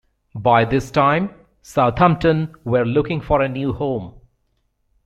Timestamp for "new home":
3.47-4.15